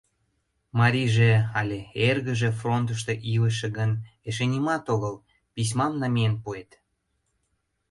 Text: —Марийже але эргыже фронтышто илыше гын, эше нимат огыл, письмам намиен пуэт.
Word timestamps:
—Марийже 0.79 1.31
але 1.59 1.79
эргыже 2.07 2.49
фронтышто 2.59 3.13
илыше 3.33 3.67
гын, 3.77 3.91
эше 4.27 4.45
нимат 4.53 4.85
огыл, 4.93 5.15
письмам 5.53 5.93
намиен 6.01 6.33
пуэт. 6.43 6.71